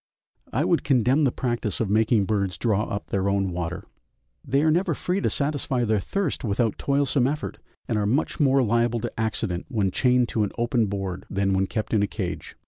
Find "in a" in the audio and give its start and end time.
11.93-12.07